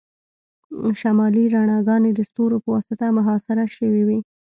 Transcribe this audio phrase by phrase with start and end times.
[0.99, 4.19] شمالي رڼاګانې د ستورو په واسطه محاصره شوي وي